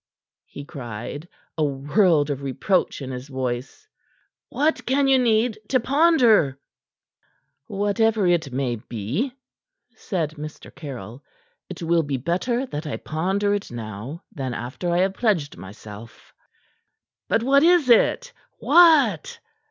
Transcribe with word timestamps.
he 0.47 0.65
cried, 0.65 1.29
a 1.59 1.63
world 1.63 2.31
of 2.31 2.41
reproach 2.41 3.03
in 3.03 3.11
his 3.11 3.27
voice. 3.27 3.87
"What 4.49 4.83
can 4.87 5.07
you 5.07 5.19
need 5.19 5.59
to 5.67 5.79
ponder?" 5.79 6.57
"Whatever 7.67 8.25
it 8.25 8.51
may 8.51 8.77
be," 8.77 9.31
said 9.95 10.31
Mr. 10.37 10.73
Caryll, 10.73 11.23
"it 11.69 11.83
will 11.83 12.01
be 12.01 12.17
better 12.17 12.65
that 12.65 12.87
I 12.87 12.97
ponder 12.97 13.53
it 13.53 13.69
now 13.69 14.23
than 14.31 14.55
after 14.55 14.89
I 14.89 15.01
have 15.01 15.13
pledged 15.13 15.55
myself." 15.55 16.33
"But 17.27 17.43
what 17.43 17.61
is 17.61 17.87
it? 17.87 18.33
What?" 18.57 19.37